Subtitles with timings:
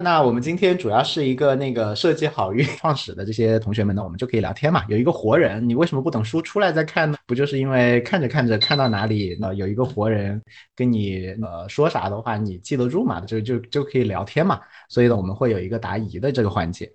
[0.00, 4.84] 那我们今天主要是一个那个设计好运创始的这些同学们呢，我们就可以聊天嘛。
[4.86, 7.18] 有一个活人，你为什么不等书出来再看呢？
[7.26, 10.40] 不就是因为看着看着看到哪里，呃，有一个活人
[10.76, 13.20] 跟你呃说啥的话，你记得住嘛？
[13.22, 14.60] 就就就可以聊天嘛。
[14.88, 16.88] 所以呢，我们会有一个答疑的这个环节。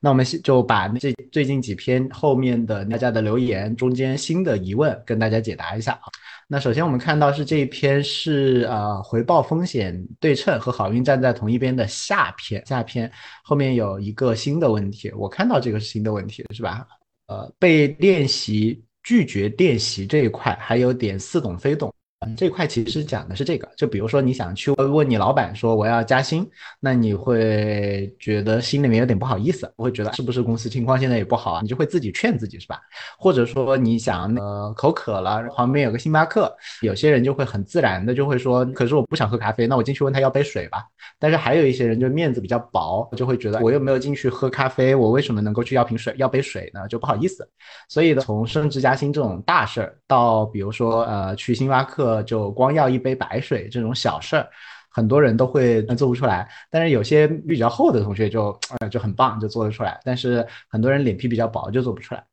[0.00, 6.10] 那我们就把这最近几篇后面的大家的留言中间新的疑问跟大家解答一下啊。
[6.48, 13.10] 那首先我们看到是这一篇是呃回报风险对称和好运站在同一边的下篇下篇
[13.42, 16.86] 后面有一个新的问题，我看到这个新的问题是吧？
[17.26, 21.92] 呃，被练习拒绝练习这一块还有点似懂非懂。
[22.20, 26.44] 嗯这块其实讲的是这个，就比如说你想去问你老板说我要加薪，
[26.80, 31.60] 那你会觉得心里面有点不好意思，我会觉得是不是公司情况现在也不好啊？
[31.62, 32.80] 你就会自己劝自己是吧？
[33.16, 40.84] 或者说你想呃口渴了，旁边有个星巴克，有些人就会很自然的就会说，可是我不想喝咖啡，那我进去问他要杯水吧。
[41.20, 46.88] 但是还有一些人就面子比较薄，就会觉得我又没有进去喝咖啡，我为什么能够去要瓶水要杯水呢？
[46.88, 47.48] 就不好意思。
[47.88, 52.07] 所以呢，从升职加薪这种大事儿到比如说呃去星巴克。
[52.08, 54.48] 呃就光要一杯白水这种小事儿，
[54.90, 56.48] 很多人都会做不出来。
[56.70, 60.00] 但是有些比较厚的同学就呃就很棒，就做得出来。
[60.04, 62.24] 但是很多人脸皮比较薄，就做不出来。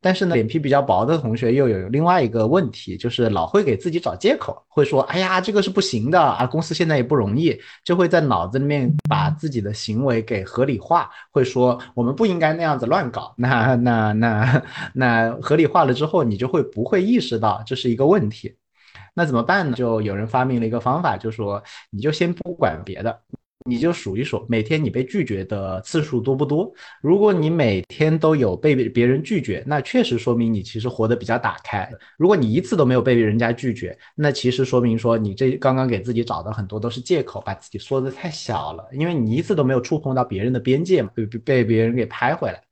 [0.00, 14.62] 但是呢，脸皮比较薄的同学又有另外一个问题，就是老会给自己找借口，会说：“哎呀，这个是不行的啊，公司现在也不容易。”就会在脑子里面把自己的行为给合理化，会说：“我们不应该那样子乱搞。”那那那
[14.94, 18.54] 那合理化了之后，你就会不会意识到这是一个问题。
[19.14, 19.76] 那怎么办呢？
[19.76, 23.16] 就有人发明了一个方法，就说你就先不管别的，
[23.64, 26.70] 你就数一数每天你被拒绝的次数多不多。
[27.00, 31.88] 如果你每天都有被别人拒绝，那确实说明你其实活得比较打开。
[32.18, 38.84] 如果你一次都没有被人家拒绝，那其实说明说你这刚刚给自己找的很多都是借口，把自己缩得太小了。
[38.92, 42.63] 因为你一次都没有触碰到别人的边界嘛，被被别人给拍回来。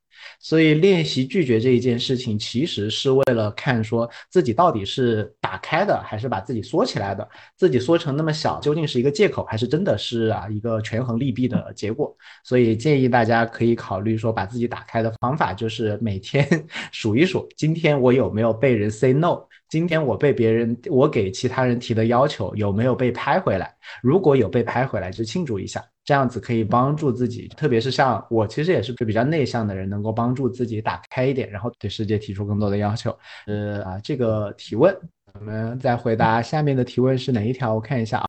[0.43, 7.27] 所以练习拒绝这一件事情，其实是为了看说自己到底是打开的，还是把自己缩起来的。
[7.57, 12.13] 自己缩成那么小，究竟是一个借口，还是真的是啊一个权衡利弊的结果？
[12.43, 16.45] 所以建议大家可以考虑说，把自己打开的方法就是每天
[16.91, 19.39] 数一数，今天我有没有被人 say no。
[19.69, 23.73] 今天我被别人，我给其他人提的要求有没有被拍回来？
[24.03, 33.17] 如果有被拍回来，就庆祝一下，这样子可以帮助自己，特别是像我，其实也是比较内向的人，能够帮助自己打开一点，然后对世界提出更多的要求。
[33.47, 34.93] 呃啊，这个提问，
[35.33, 37.73] 我们再回答下面的提问是哪一条？
[37.73, 38.27] 我看一下啊，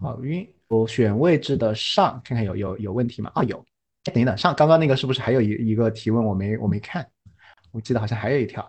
[0.00, 3.30] 好运，我选位置的上，看看有有有问题吗？
[3.34, 3.64] 啊有，
[4.04, 7.04] 等一等上，刚刚那个是不是还有一一个提问我没我没看？
[7.72, 8.68] 我记得好像还有一条。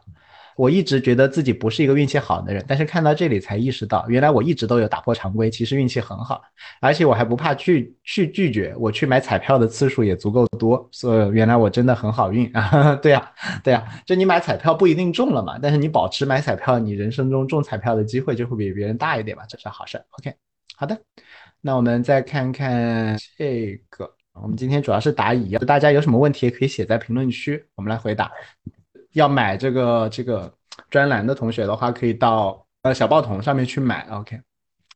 [0.56, 6.42] 我一直觉得自己不是一个运气好的人，但是看到这里才意识到，原来我一直都有打破常规，其实运气很好，
[6.80, 12.96] 而且我还不怕拒去拒绝，我去买彩票的次数也足够多，所以原来我真的很好运啊！
[13.02, 13.32] 对呀，
[13.64, 20.04] 对呀，就你买彩票不一定中了嘛，但是你保持买彩票，你人生中中彩票的机会就会比别人大一点嘛，这是好事。
[20.12, 20.34] OK，
[20.76, 21.00] 好的，
[21.62, 28.32] 那我们再看看这个，我们今天主要是答疑，大家有什么问题也可以写在评论区，我们来回答。
[29.14, 30.54] 要买这个这个
[30.90, 34.08] 专栏的同学的话，可以到呃小报童上面去买。
[34.10, 34.40] OK，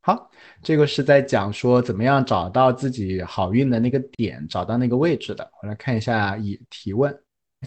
[0.02, 0.30] 好，
[0.64, 5.50] 这个是在讲说怎么样找到自己好运的那个点，找到那个位置的。
[5.62, 7.16] 我来看一下，以提问，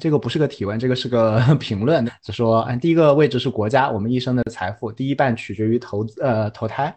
[0.00, 6.96] 这个不是个提问，这个是个 评论，就说，嗯，第一个位置是国家，我们一生的财富，第一半取决于投资呃投胎。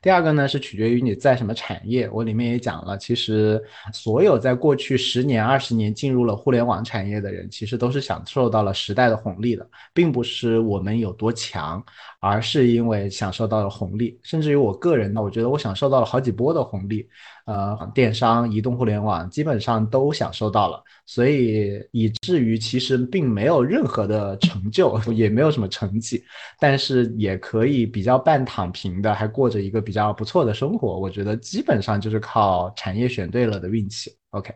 [0.00, 3.62] 第二个呢是取决于你在什么产业，我里面也讲了，其实
[3.92, 11.84] 所有在过去十年、二十年进入了互联网产业的人，其实都是享受到了时代的红利的，并不是我们有多强，
[12.22, 14.16] 而是因为享受到了红利。
[14.22, 17.06] 甚至于我个人呢，我觉得我享受到了好几波的红利。
[17.44, 26.22] 呃，电商、移动互联网基本上都享受到了，所以以至于其实并没有任何的成就， 也没有什么成绩，
[26.60, 30.96] 但是也可以比较半躺平的，还过着一个比较不错的生活。
[31.00, 34.12] 我觉得基本上就是靠产业选对了的运气。
[34.30, 34.54] OK。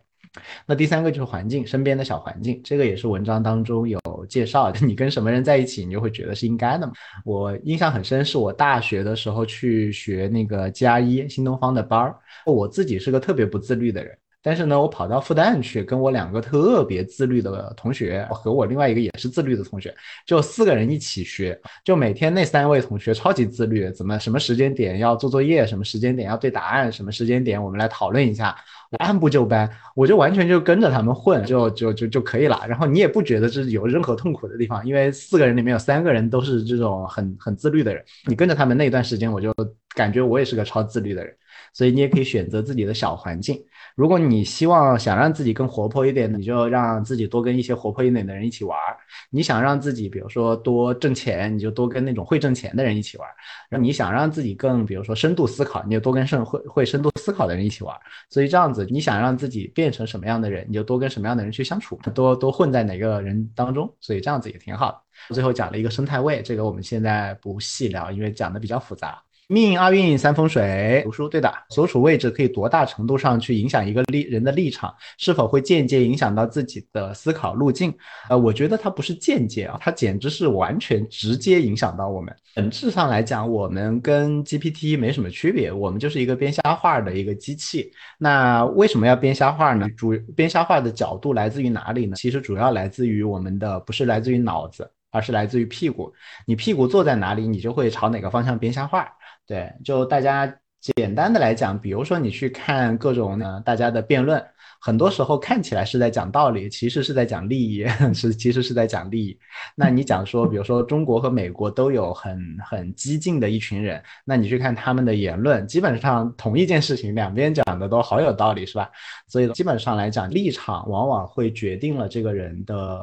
[0.66, 4.78] 那第三个就是环境，身边的小环境，这个也是文章当中有介绍的。
[4.86, 6.92] 你跟什么人在一起，你就会觉得是应该的嘛。
[7.24, 14.16] 我印象很深，是我大学的时候去学那个 G R 一新东方的班儿，我自己是个特别不自律的人。
[14.42, 19.92] 但是呢，我跑到复旦去，跟我两个特别自律的同学和我另外一个也是自律的同学，
[20.24, 21.60] 就四个人一起学。
[21.84, 28.56] 就每天那三位同学超级自律，怎么什么时间点要做作业，什么时间点要对答案，什么时间点我们来讨论一下，
[28.91, 32.65] 我按部就班，我就完全就跟着他们混，就就就就可以了。
[32.68, 39.53] 然后你也不觉得这有任何痛苦的地方，因为四个人里面有三个人都是这种很很自律的人，你跟着他们那段时间，我就
[39.94, 41.34] 感觉我也是个超自律的人。
[41.72, 43.59] 所以你也可以选择自己的小环境。
[43.97, 48.95] 如果你希望想让自己更活泼一点，你就让自己多跟一些活泼一点的人一起玩儿；
[49.31, 53.33] 你想让自己比如说多挣钱，你就多跟那种会挣钱的人一起玩儿；
[53.71, 58.01] 然后你想让自己更比如说深度思考，你就多跟深会会深度思考的人一起玩儿。
[58.28, 63.91] 所以这样子，你想让自己变成什么样的人，你就多跟什么样的人去相处，多多混在哪个人当中。
[64.03, 65.34] 所以这样子也挺好的。
[65.34, 69.25] 最后讲了一个生态位，这个我们现在不细聊，因为讲的比较复杂。
[69.48, 77.95] 命二运三风水，读书对的，所处位置可以多大程度上去影响一个立人的立场，是否会间接影响到自己的思考路径？
[78.28, 82.34] 呃，我觉得它不是间接啊，它简直是完全直接影响到我们。
[82.57, 87.93] 本质上来讲，我们跟 GPT 没什么区别，我们就是一个编瞎话的一个机器。
[88.19, 89.89] 那为什么要编瞎话呢？
[89.91, 92.16] 主编瞎话的角度来自于哪里呢？
[92.16, 96.13] 其实主要来自于我们的，不是来自于脑子，而是来自于屁股。
[96.47, 99.09] 你屁股坐在哪里，你就会朝哪个方向编瞎话。
[99.47, 104.45] 对，就大家简单的来讲，比如说你去看各种呢，大家的辩论，
[104.81, 109.39] 很多时候看起来是在讲道理，其实是在讲利益， 是其实是在讲利益。
[109.75, 118.91] 那你讲说，比如说中国和美国都有很很激进的一群人，那你去看他们的言论，基本上同一件事情，两边讲的都好有道理，是吧？
[119.28, 123.01] 所以基本上来讲，立场往往会决定了这个人的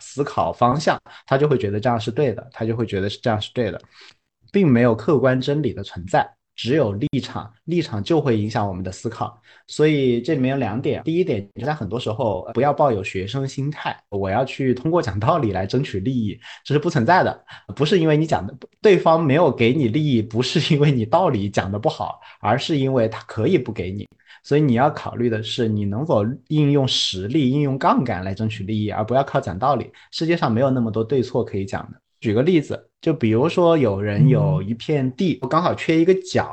[0.00, 3.80] 思考方向，他就会觉得这样是对的，他就会觉得是这样是对的。
[4.52, 9.40] 并没有客观真理的存在，只有立场，立场就会影响我们的思考。
[9.66, 17.44] 所以这里面有两点，第一点，在很多时候不要抱有学生心态，我要去通过讲道理来争取利益，这是不存在的。
[17.76, 24.08] 不是因为你讲的对方没有给你利益，不是因为你道理讲的不好，而是因为他可以不给你。
[24.42, 29.90] 所以你要考虑的是，你能否应用实力、应用杠杆来争取利益，而不要靠讲道理。
[30.10, 32.00] 世界上没有那么多对错可以讲的。
[32.20, 36.48] 举个例子，就比如说有人有一片地，刚好缺一个角，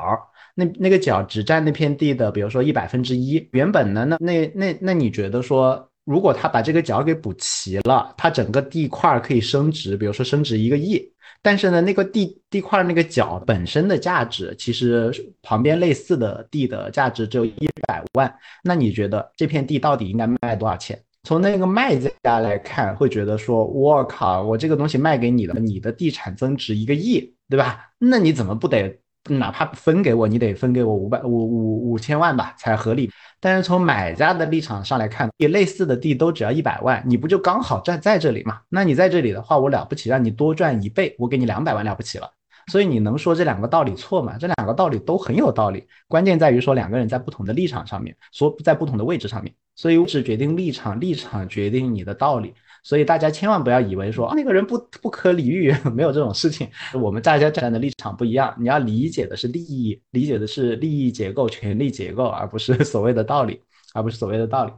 [0.54, 3.48] 那那个角只占那片地的，比如说一百分之一。
[3.52, 11.02] 原本呢，那那那那你觉得说，如果他把这个角给补齐了，他整个地块可以升值，比如说升值一个亿。
[11.42, 18.34] 但是呢，那个地地块那个角本身的价值，其实旁边类似的地的价值只有一百万。
[18.64, 20.98] 那你觉得这片地到底应该卖多少钱？
[21.26, 27.80] 从那个卖家来看，会觉得说，我靠，我这个东西卖给你了，你的地产增值一个亿，对吧？
[27.98, 28.96] 那你怎么不得，
[29.28, 33.10] 哪怕分给我，你得分给我五百五五五千万吧，才合理。
[33.40, 38.60] 但是从买家的立场上来看，也类似的地都只要一百万，你不就刚好站在这里嘛？
[38.68, 42.30] 那你在这里的话，我了不起，让你多赚一倍，我给你两百万了不起了。
[42.70, 44.36] 所以你能说这两个道理错吗？
[44.38, 52.52] 这两个道理都很有道理，关键在于说两个人在不同的立场上面，说在不同的位置上面，所以是决定立场，立场决定你的道理。
[52.82, 56.68] 所以大家千万不要以为说那个人不不可理喻， 没有这种事情。
[56.94, 63.60] 我们大家站的立场不一样，你要理解的是利益，理解的是利益结构、权力结构，而不是所谓的道理，
[63.92, 64.72] 而不是所谓的道理。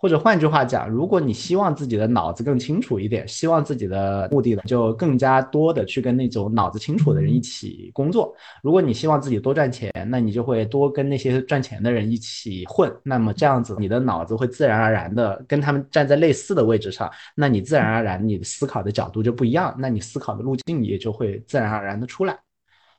[0.00, 8.34] 或者换句话讲，如果你希望自己的脑子更清楚一点，希望自己的目的呢，就更加多的去跟那种脑子清楚的人一起工作。
[8.62, 12.90] 如果你希望自己多赚钱，那你就会多跟那些赚钱的人一起混。
[13.02, 22.38] 那么这样子，你的脑子会自然而然的跟他们站在类似的位置上，那你自然而然你的思考的角度就不一样，那你思考的路径也就会自然而然的出来。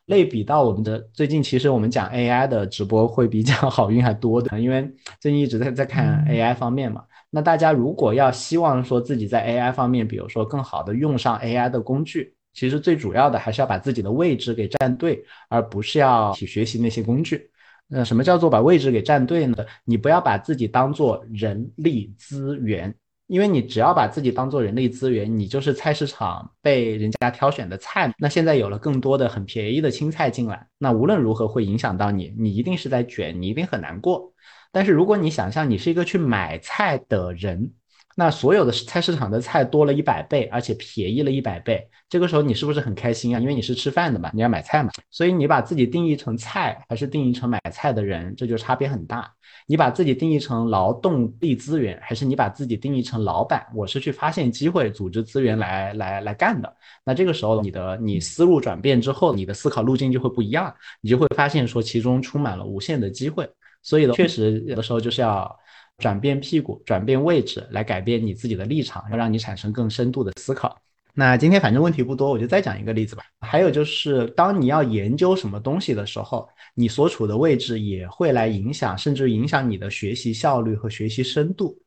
[0.06, 4.90] 类比到我们的最近，其实我们讲 AI 的直播会比较 好运还多的，因为
[5.20, 7.04] 最近一直在在看 AI 方面嘛。
[7.30, 17.50] 那大家如果要希望说自己在 AI 方面，比如说更好的用上 AI 的工具，其实最主要的还是要把自己的位置给站对，而不是要去学习那些工具。
[17.88, 19.56] 那什么叫做把位置给站对呢？
[19.86, 22.94] 你不要把自己当做人力资源。
[23.32, 28.14] 因为你只要把自己当做人力资源，你就是菜市场被人家挑选的菜。
[28.18, 34.34] 那现在有了更多的很便宜的青菜进来，那无论如何会影响到你，你一定是在卷，你一定很难过。
[34.74, 37.72] 但是如果你想象你是一个去买菜的人。
[38.16, 43.40] 那所有的菜市场的菜多了一百倍，而且便宜了一百倍，这个时候你是不是很开心啊？
[43.40, 49.32] 因为你是吃饭的嘛，你要买菜嘛，所以你把自己定义成菜，还是定义成买菜的人，这就差别很大。
[49.68, 53.66] 你把自己定义成劳动力资源，还是你把自己定义成老板？
[53.74, 56.74] 我是去发现机会、组织资源来来来干的。
[57.06, 63.50] 那这个时候，你的你思路转变之后，你的思考路径就会不一样，你就会发现说其中充满了无限的机会。
[63.84, 65.58] 所以确实有的时候就是要。
[66.02, 70.76] 转变屁股，转变位置，来改变你自己的立场，要让你产生更深度的思考。
[71.14, 73.24] 那今天反正问题不多，我就再讲一个例子吧。
[73.40, 81.78] 还有就是，当你要研究什么东西的时候，你所处的位置也会来影响，甚至影响你的学习效率和学习深度。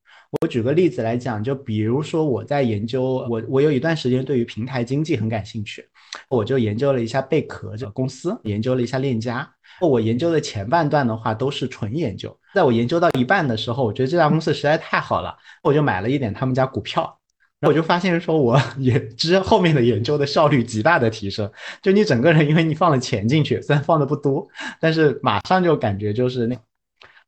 [0.40, 5.84] 我举个例子来讲，就比如说我在研究，我我有一段时间对于平台经济很感兴趣。
[6.28, 9.48] 我就研究了一下贝壳这个公司，研究了一下链家。
[9.80, 17.18] 我研究的前半段的话都是纯研究，在我研究到一半的时候，我觉得这家公司实在太好了，我就买了一点他们家股票。
[17.62, 21.50] 我就发现说， 我也之后面的研究的效率极大的提升。
[21.82, 24.46] 就你整个人，因为你放了钱进去，虽然放的不多，
[24.78, 26.56] 但是马上就感觉就是那。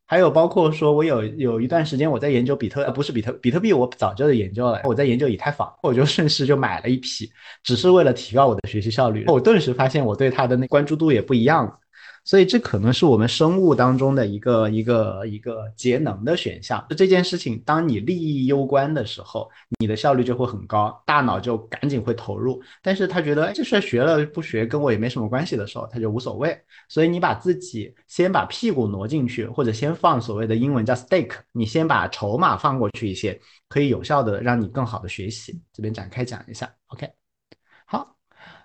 [0.07, 4.83] 还有包括说，我有有一段时间我在研究比特，不是比特比特币，我早就研究了。
[4.85, 7.29] 我在研究以太坊，我就顺势就买了一批，
[7.65, 9.25] 只是为了提高我的学习效率。
[9.27, 11.77] 我顿时发现我对它的那关注度也不一样了。
[12.27, 16.85] 所以这可能是我们生物当中的一个一个一个节能的选项。
[16.91, 22.61] 就这件事情，当你利益攸关的时候，你的效率就会很高，大脑就赶紧会投入。
[22.83, 26.59] 但是他觉得，哎，这事学了不学跟我也没什么关系的时候，他就无所谓。
[26.89, 35.61] 所以你把自己先把屁股挪进去，或者先放所谓的英文叫 stake，你先把筹码放过去一些，可以有效的让你更好的学习。
[35.73, 37.26] 这边展开讲一下，OK。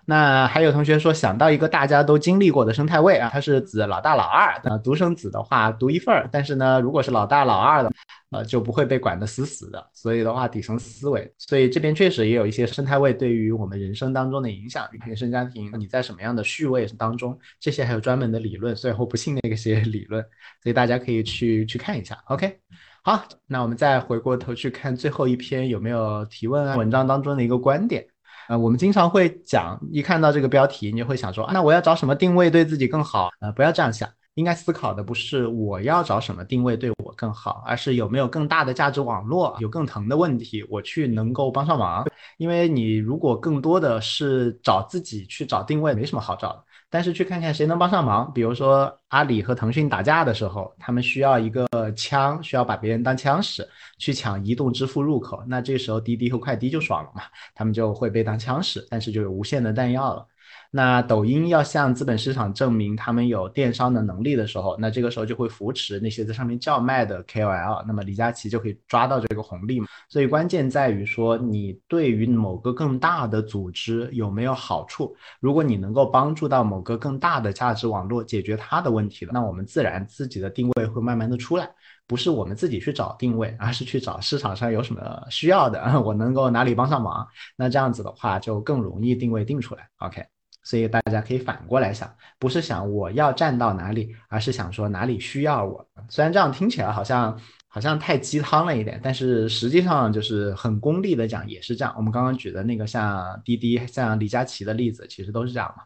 [0.04, 4.60] 那还有同学说想到一个大家都经历过的生态位啊，它是指老大老二。
[4.64, 7.92] 那独生子的话独一份儿，但是呢，如果是老大老二的，
[8.32, 9.90] 呃，就不会被管得死死的。
[9.92, 11.32] 所以的话，底层思维。
[11.38, 14.88] 所以这边确实也有一些生态位对于我们人生当中的影响。
[15.06, 18.74] 原生家庭，你在什么样的序位当中，这些还有专门的理论。
[18.74, 20.20] 所以我不信那些理论，
[20.62, 22.18] 所以大家可以去去看一下。
[22.26, 22.58] OK，
[23.02, 26.76] 好，那我们再回过头去看最后一篇有没有提问啊？
[26.76, 28.04] 文章当中的一个观点。
[28.48, 33.30] 呃，我们经常会讲，一看到这个标题，你就会想说，那我要找什么定位对自己更好？
[33.40, 42.04] 呃，不要这样想，应该思考的不是我要找什么定位对我更好，而是有没有更大的价值网络，有更疼的问题，我去能够帮上忙。
[42.38, 46.64] 因为你如果更多的是找自己去找定位，没什么好找的。
[46.92, 57.22] 但是去看看谁能帮上忙，比如说阿里和腾讯打架的时候，他们需要一个枪，需要把别人当枪使，去抢移动支付入口，那这时候滴滴和快滴就爽了嘛，
[57.54, 60.26] 他们就会被当枪使，但是就有无限的弹药了。
[60.74, 69.86] 那抖音要向资本市场证明他们有电商的能力的时候，那这个时候就会扶持那些在上面叫卖的 KOL，那么李佳琦就可以抓到这个红利嘛。
[70.08, 75.14] 所以关键在于说，你对于某个更大的组织有没有好处？
[75.40, 81.68] 如果你能够帮助到某个更大的价值网络解决它的问题了，那我们自然自己的定位会慢慢的出来，
[82.06, 89.86] 不是我们自己去找定位，而是去找市场上有什么需要的， 我能够哪里帮上忙，那这样子的话就更容易定位定出来。
[89.98, 90.24] OK。
[90.62, 95.86] 所以大家可以反过来想，不是想我要站到哪里，而是想说哪里需要我。
[96.08, 97.38] 虽然这样听起来好像
[97.68, 101.94] 好像太鸡汤了一点，但是实际上就是很功利的讲也是这样。
[101.96, 105.84] 我们刚刚举的那个像滴滴、像李佳琦的例子，其实都是这样嘛。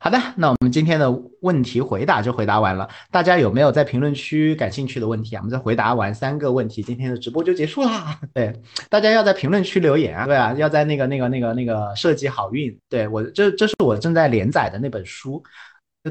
[0.00, 2.88] 好的，那我们今天的问题回答就回答完了。
[3.10, 5.40] 大家有没有在评论区感兴趣的问题啊？
[5.40, 8.16] 我们再回答完三个问题，今天的直播就结束啦。
[8.32, 8.52] 对，
[8.88, 10.24] 大家要在评论区留言啊。
[10.24, 12.78] 对啊，要在那个那个那个那个设计好运。
[12.88, 15.42] 对我，这这是我正在连载的那本书，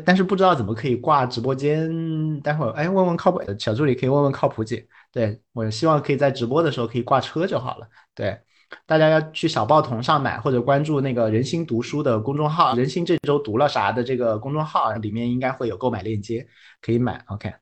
[0.03, 2.41] 但是不知道怎么可以挂直播间。
[2.41, 4.85] 待会儿哎，问问靠谱小助理，可以问问靠谱姐。
[5.13, 7.87] 对我希望可以在直播的时候可以挂车就好了。
[8.13, 8.37] 对。
[8.85, 16.45] 大家要去小报童上买，或者关注那个人心读书的公众号，人心这周读了啥的这个公众号里面应该会有购买链接，
[16.81, 17.23] 可以买。
[17.27, 17.53] OK，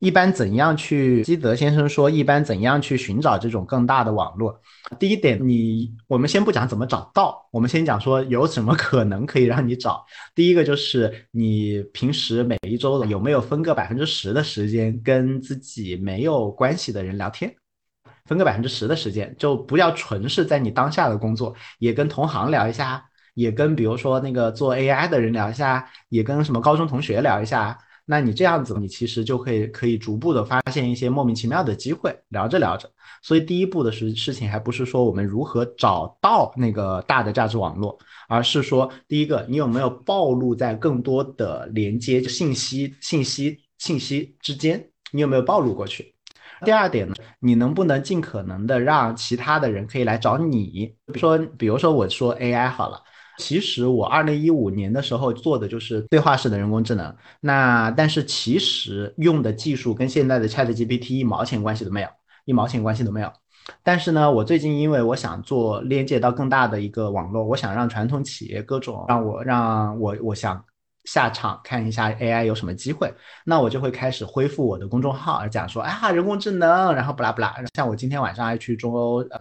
[0.00, 1.22] 一般怎样去？
[1.22, 4.60] 基德先生说，一般怎样去寻找这种更大的网络？
[4.98, 10.04] 第一点，你我们先不讲怎么找到，我们先讲说有什么可能可以让你找。
[10.34, 17.54] 第一个就是你平时每一周有没有分个百分之十的时间跟自己没有关系的人聊天。
[18.24, 23.04] 分个百分之十的时间，就不要纯是在你当下的工作，也跟同行聊一下，
[23.34, 27.78] 也跟比如说那个做 AI 的人聊一下，也跟什么高中同学聊一下。
[28.06, 32.90] 那你这样子，你其实就可以可以逐步的发现一些莫名其妙的机会，聊着聊着。
[33.22, 46.13] 所以第一步的事事情还不是说我们如何找到那个大的价值网络，而是说第一个，你有没有暴露在更多的连接信息、信息、信息之间，你有没有暴露过去？
[46.64, 50.92] 第二点呢，你能不能尽可能的让其他的人可以来找你？
[51.12, 53.00] 比如说，比如说我说 AI 好了，
[53.38, 62.08] 其实我二零一五年的时候做的就是对话式的人工智能，那但是其实用的技术跟现在的 ChatGPT 一毛钱关系都没有，
[62.46, 63.30] 一毛钱关系都没有。
[63.82, 70.64] 但是呢，我最近因为我想做连接到更大的一个网络，我想让传统企业各种让我让我我想。
[71.04, 73.12] 下场看一下 AI 有什么机会，
[73.44, 77.54] 那我就会开始恢复我的公众号，讲说，哎呀，人工智能，然后不拉不拉。
[77.74, 79.40] 像我今天晚上还去中欧呃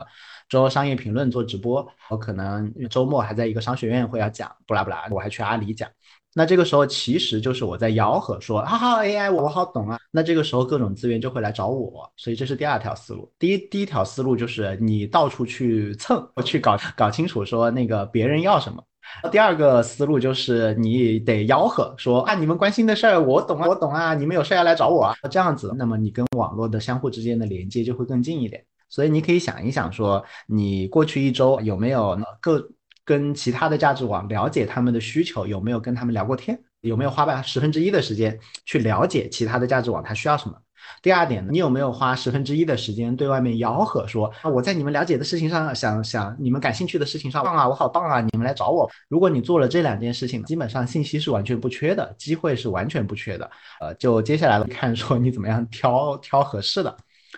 [0.50, 5.90] 中欧商业评论做直播，我可能周末还在一个商学院会要讲不拉不拉，我还去阿里讲。
[6.36, 10.00] 那这个时候其实就是我在吆喝说，哈哈，AI 我好懂啊。
[10.12, 13.32] 那这个时候各种资源就会来找我，所以这是第二条思路。
[13.38, 18.84] 第一第一条思路就是你到处去蹭， 去搞搞清楚说那个别人要什么。
[19.32, 28.64] 第二个思路就是你得吆喝说啊，你们关心的事儿我懂啊，我懂啊，你们有事要来找我啊，这样子，那么你跟网络的相互之间的连接就会更近一点。
[28.90, 32.70] 所以你可以想一想说，你过去一周有没有各
[33.04, 40.56] 跟其他的价值网了解他们的需求，有没有跟他们聊过天，有没有花百十分之一的时间去了解其他的价值网他需要什么？
[41.02, 48.90] 第二点呢，你有没有花十分之一的时间对外面吆喝说啊，我在你们了解的事情上，想想你们感兴趣的事情上，棒啊，我好棒啊，你们来找我。
[49.10, 53.52] 如果你做了这两件事情，基本上信息是完全不缺的，机会是完全不缺的。
[53.82, 56.96] 呃，就接下来看说你怎么样挑挑合适的。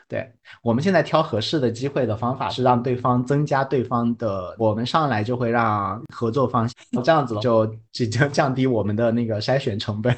[0.08, 0.30] 对
[0.62, 6.70] 我们现在挑合适的机会的方法是让对方增加对方的，我们上来就会让合作方
[7.04, 10.16] 这样子就即将降低我们的那个筛选成本。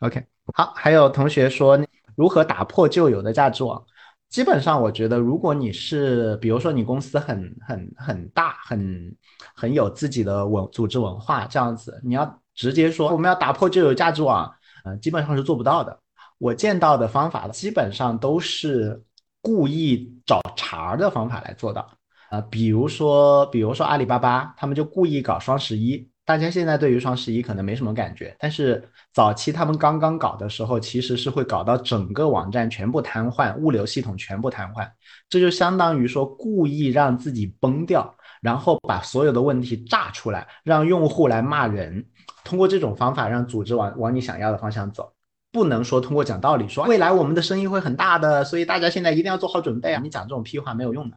[0.00, 1.78] OK，好，还有同学说。
[2.16, 3.82] 如何打破旧有的价值网？
[4.30, 9.16] 基本上，我觉得，如果你是，比如说你公司很很很大，很
[9.54, 14.52] 很有自己的文组织文化这样子，你要直接说我们要打破旧有价值网，
[14.84, 15.96] 呃，基本上是做不到的。
[16.38, 19.00] 我见到的方法基本上都是
[19.40, 21.88] 故意找茬的方法来做到，
[22.30, 26.08] 呃，比如说，比如说阿里巴巴，他们就故意搞双十一。
[26.26, 34.88] 大家现在对于双十一可能没什么感觉，但是早期他们刚刚搞的时候，其实是会搞到整个网站全部瘫痪，物流系统全部瘫痪，
[35.28, 42.06] 这就相当于说故意让自己崩掉，然后把所有的问题炸出来，让用户来骂人，
[42.42, 45.12] 通过这种方法让组织往往你想要的方向走。
[45.54, 50.00] 不能说通过讲道理说未来我们的生意会很大的，所以大家现在一定要做好准备啊！
[50.02, 51.16] 你讲这种屁话没有用的，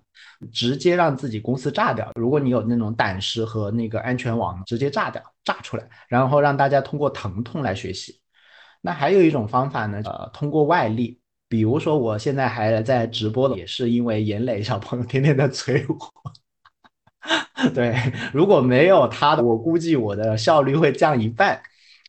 [0.53, 2.11] 直接让自己公司炸掉。
[2.13, 8.21] 如果你有那种胆识和那个安全网，直接炸掉，炸出来，然后让大家通过疼痛来学习。
[8.79, 15.97] 那还有一种方法呢，呃，通过外力，比如说我现在还在直播的，也是因为严磊小朋友天天在催我。
[17.73, 17.95] 对，
[18.31, 21.59] 如果没有他的，我估计我的效率会降一半。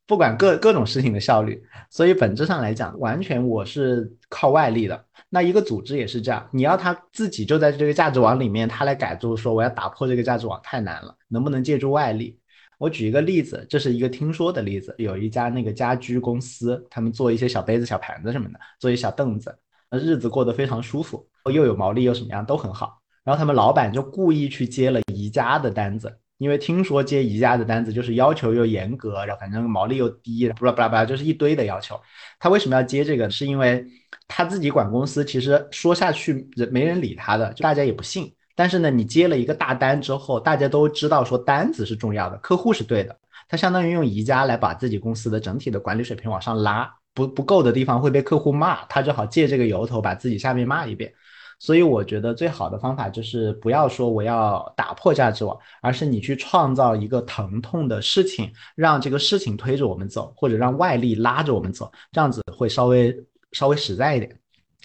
[0.08, 5.04] 不管各各种事情的效率，所以本质上来讲，完全我是靠外力的。
[5.28, 12.40] 那一个组织也是这样，你要他自己就在这个价值网里面，他来改，就是说我要打破这个价值网太难了，能不能借助外力？
[12.78, 19.54] 我举一个例子，这是一个听说的例子，有一家那个家居公司，他们做一些小杯子、小盘子什么的，做一些小凳子，
[19.90, 22.98] 日子过得非常舒服，又有毛利又什么样都很好。
[23.24, 26.10] 然后他们老板就故意去接了宜家的单子。
[26.38, 32.00] 因为听说接宜家的单子就是要求又严格，然后反正毛利又低，巴拉巴拉巴拉，就是一堆的要求。
[32.38, 33.28] 他为什么要接这个？
[33.28, 33.84] 是因为
[34.26, 38.32] 他自己管公司，其实说下去人没人理他的，就大家也不信。
[38.54, 43.16] 但是呢，你接了一个大单之后，大家都知道说单子是重要的，客户是对的。
[43.48, 51.12] 他相当于用宜家来把自己公司的整体的管理水平往上拉，不不够的地方会被客户骂，他就好借这个由头把自己下面骂一遍。
[51.58, 63.14] 所以我觉得最好的方法就是不要说我要打破价值网，而是你去创造一个疼痛的事情，让这个事情推着我们走，或者让外力拉着我们走，这样子会稍微
[63.52, 64.36] 稍微实在一点。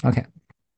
[0.03, 0.23] OK，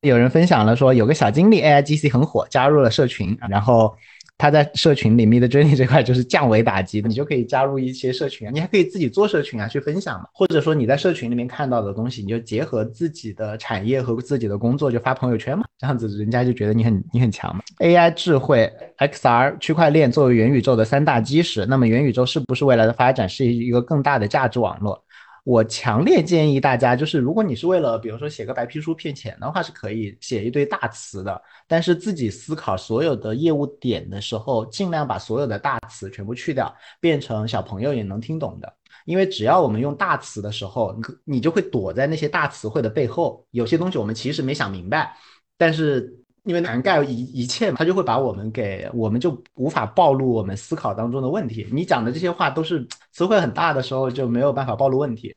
[0.02, 3.96] 有人分享了说有个小经历 AIGC 很火，加入了社群，然后。
[4.38, 10.26] 他在社群里面的 journey 这块就是降维打击，你就可以加入一些社群，你还可以自己做社群啊，去分享嘛。
[10.32, 17.62] 或者说你在社群里面看到的东西，你就结合自己的产业和自己的工作就发朋友圈嘛，这样子人家就觉得你很你很强嘛。
[17.78, 25.02] AI 智慧、XR、区块链作为元宇宙的三大基石，那么元宇宙是不是未来的发展是一个更大的价值网络？
[25.46, 31.40] 我强烈建议大家，就是如果你是为了，比如说写个白皮书骗钱的话，是可以写一堆大词的。
[31.68, 38.74] 但是自己思考所有的业务点的时候，尽量把所有的大词全部去掉，变成小朋友也能听懂的。
[39.04, 40.92] 因为只要我们用大词的时候，
[41.24, 45.16] 你你就会躲在那些大词汇的背后，有些东西我们其实没想明白，
[45.56, 46.25] 但是。
[46.46, 51.66] 因为涵盖一一切，他就会把我们给，我们就无法暴露我们思考当中的问题。
[51.72, 55.34] 你讲的这些话都是词汇很大的时候，就没有办法暴露问题。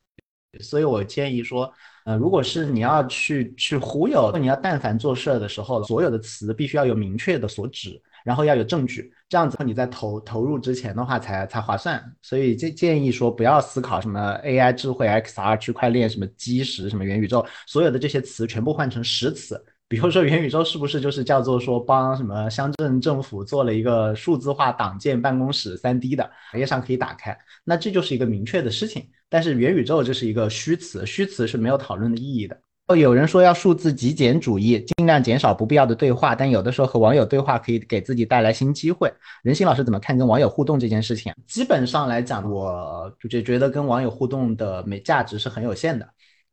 [0.61, 1.71] 所以我建议说，
[2.05, 11.99] 呃，如果是你要去去忽悠，你要但凡做事儿的时候，所有的词必须要有明确的所指，然后要有证据，这样子你在投投入之前的话才才划算。
[12.21, 19.59] 所以建建议说，不要思考什么 AI 智慧、XR 区块链、什么基石、什么元宇宙，所有的这些词全部换成实词。
[19.89, 26.23] 比如说元宇宙是不是就是叫做说帮什么乡镇政府做了一个数字化党建办公室三 D 的，
[26.53, 29.09] 网页上可以打开，那这就是一个明确的事情。
[29.27, 32.55] 但是元宇宙这是一个虚词，虚词是没有讨论的意义的。
[32.87, 39.11] 哦，有人说要数字极简主义，尽量减少不必要的对话，但有的时候和网友对话可以给自己带来新机会。
[39.43, 41.33] 任心老师怎么看跟网友互动这件事情？
[41.47, 46.07] 基本上来讲，我就觉得跟网友互动的没价值是很有限的。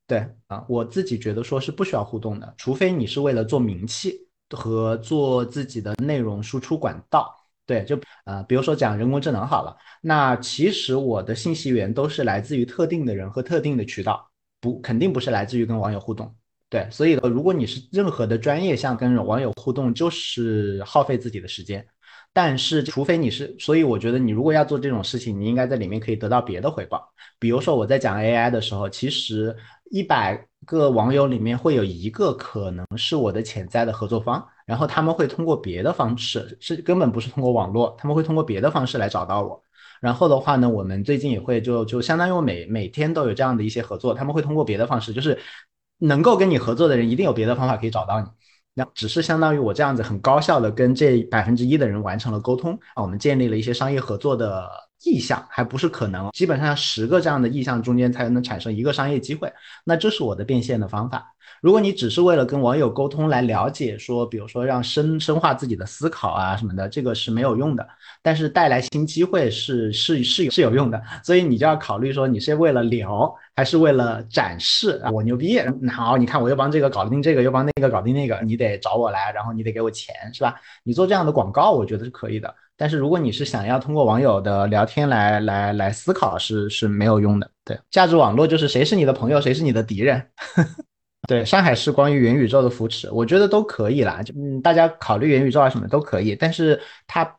[0.07, 4.15] 对啊，我自己觉得说是不需要互动的，除非你是为了做名气
[4.51, 7.35] 和做自己的内容输出管道，
[7.67, 16.33] 对，就呃，比如说讲人工智能好了，那其实我的信息源都是来自于特定的人和特定的渠道，不肯定不是来自于跟网友互动。
[16.69, 21.85] 对，所以如果你是任何的专业项跟网友互动，就是耗费自己的时间。
[22.37, 27.03] 但是除非你是，所以我觉得你如果要做这种事情，你应该在里面可以得到别的回报。
[27.39, 29.57] 比如说我在讲 AI 的时候，其实
[29.91, 34.47] 一百个网友里面会有一个可能是我的潜在的合作方。
[34.67, 39.63] 然后他们会通过别的方式，是根本不是通过网络，他们会通过别的方式来找到我。
[40.03, 45.39] 然后的话呢，我们最近也会就就相当于我每每天都有这样的一些合作，他们会通过别的方式，就是
[46.01, 48.27] 能够跟你合作的人，一定有别的方法可以找到你。
[48.79, 54.69] 那只是相当于我这样子很高效的跟这百分之一的人完成了沟通啊，我们建立了一些商业合作的
[55.03, 59.51] 意向，还不是可能，基本上十个这样的意向中间才能产生一个商业机会。
[59.83, 61.35] 那这是我的变现的方法。
[61.63, 67.87] 如果你只是为了跟网友沟通来了解，说比如说让深深化自己的思考啊什么的，这个是没有用的。
[68.23, 75.11] 但是带来新机会是是是是有用的，所以你就要考虑说你是为了聊还是为了展示啊？
[75.11, 75.59] 我牛逼，
[75.91, 80.55] 好，你看我又帮这个搞定这个，又帮那个搞定那个，你得找我来，然后你得给我钱，是吧？
[80.85, 82.53] 你做这样的广告，我觉得是可以的。
[82.79, 87.51] 但是如果你是想要通过网友的聊天来来来思考，是是没有用的。
[87.65, 90.23] 对，价值网络就是谁是你的朋友，谁是你的敌人。
[91.27, 97.37] 对上海市关于元宇宙的扶持，我觉得都可以啦，就嗯，大家考虑元宇宙啊什么都可以，但是它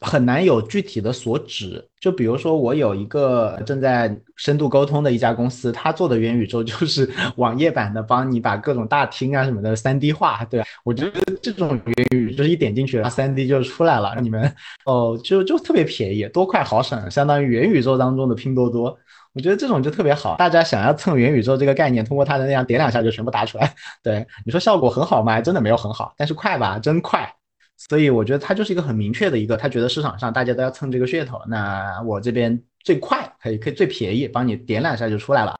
[0.00, 1.86] 很难有具体的所指。
[1.98, 10.44] 就比如说，我有一个正在深度沟通的一家公司，他做的元宇宙就是 网页版的，帮你把各种大厅啊什么的三 D 化。
[10.44, 18.96] 对我觉得这种元宇宙一点进去了，三 D 就出来了，你们哦，就就特别便宜，多快好省，相当于元宇宙当中的拼多多。
[19.36, 23.74] 我觉得这种就特别好，大家想要蹭元宇宙这个概念，通过它的那样点两下就全部打出来。
[24.02, 25.42] 对你说效果很好吗？
[25.42, 27.30] 真的没有很好，但是快吧，真快。
[27.76, 35.54] 所以我觉得它就是一个很明确的一个，他觉得市场上大家都要蹭这个噱头，那我这边最快可以可以最便宜，帮你点两下就出来了。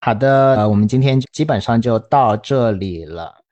[0.00, 3.43] 好的，呃，我们今天基本上就到这里了。